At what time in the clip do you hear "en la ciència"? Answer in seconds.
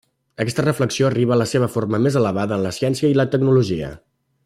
2.59-3.13